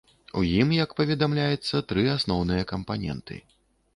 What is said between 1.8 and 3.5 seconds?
тры асноўныя кампаненты.